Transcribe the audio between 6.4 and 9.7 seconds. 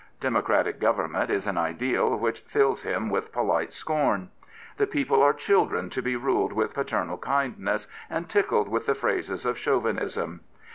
with paternal kindness and tickled with the phrases of